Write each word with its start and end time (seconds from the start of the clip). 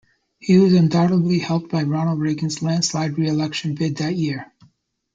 He 0.39 0.57
was 0.57 0.73
undoubtedly 0.73 1.37
helped 1.37 1.69
by 1.71 1.83
Ronald 1.83 2.19
Reagan's 2.21 2.63
landslide 2.63 3.19
reelection 3.19 3.75
bid 3.75 3.97
that 3.97 4.15
year. 4.15 4.51